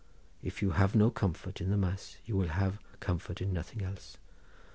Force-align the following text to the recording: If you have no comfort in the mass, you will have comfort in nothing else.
If 0.41 0.63
you 0.63 0.71
have 0.71 0.95
no 0.95 1.11
comfort 1.11 1.61
in 1.61 1.69
the 1.69 1.77
mass, 1.77 2.17
you 2.25 2.35
will 2.35 2.47
have 2.47 2.79
comfort 2.99 3.39
in 3.39 3.53
nothing 3.53 3.83
else. 3.83 4.17